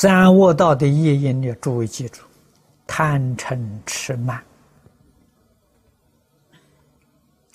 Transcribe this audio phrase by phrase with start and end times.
[0.00, 2.22] 三恶道的业因呢，诸位记住：
[2.86, 4.42] 贪嗔痴慢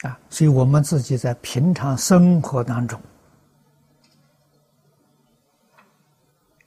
[0.04, 0.20] 啊。
[0.30, 3.02] 所以我们自己在平常生活当中，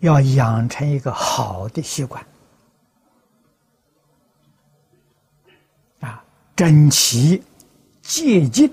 [0.00, 2.26] 要养成一个好的习惯
[6.00, 6.24] 啊，
[6.56, 7.40] 整齐、
[8.02, 8.68] 洁净。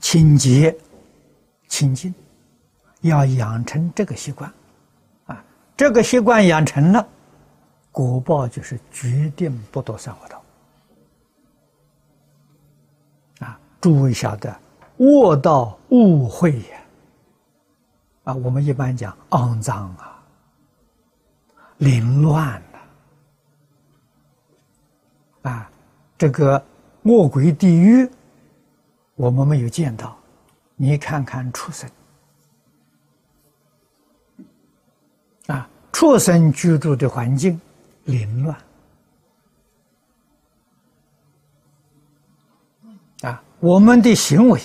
[0.00, 0.74] 清洁、
[1.68, 2.12] 清净，
[3.02, 4.52] 要养成这个习惯，
[5.26, 5.44] 啊，
[5.76, 7.06] 这个习惯养成了，
[7.92, 10.42] 果报就是决定不堕三恶道。
[13.46, 14.52] 啊，诸位晓得，
[14.96, 16.80] 恶道误会呀，
[18.24, 20.20] 啊，我们一般讲肮脏啊、
[21.76, 22.60] 凌乱
[25.42, 25.70] 呐，啊，
[26.16, 26.64] 这个
[27.02, 28.10] 恶鬼地狱。
[29.14, 30.17] 我们没有见到，
[30.80, 31.90] 你看看畜生。
[35.48, 37.60] 啊，畜生居住的环境
[38.04, 38.56] 凌乱。
[43.22, 44.60] 啊，我们的行为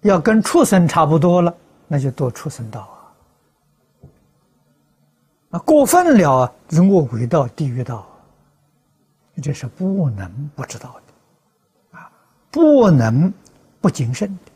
[0.00, 1.56] 要跟畜生差不多了，
[1.86, 2.98] 那就堕畜生道啊，
[5.50, 8.04] 啊，过分了啊，恶鬼道、地狱道，
[9.40, 11.98] 这是不能不知道的。
[11.98, 12.10] 啊
[12.50, 13.32] 不能
[13.84, 14.53] 不谨慎的。